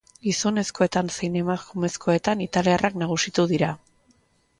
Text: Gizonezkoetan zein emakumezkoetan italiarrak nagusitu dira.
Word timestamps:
Gizonezkoetan 0.27 1.11
zein 1.17 1.35
emakumezkoetan 1.41 2.41
italiarrak 2.45 2.97
nagusitu 3.03 3.47
dira. 3.53 3.71